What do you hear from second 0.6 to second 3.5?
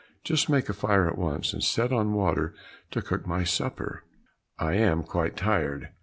a fire at once, and set on water to cook my